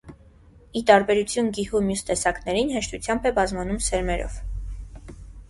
[0.79, 4.41] Ի տարբերություն գիհու մյուս տեսակներին, հեշտությամբ է բազմանում սերմերով։